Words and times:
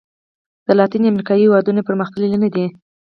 د 0.65 0.67
لاتیني 0.79 1.07
امریکا 1.09 1.33
هېوادونو 1.41 1.85
پرمختللي 1.87 2.37
نه 2.43 2.49
دي. 2.53 2.65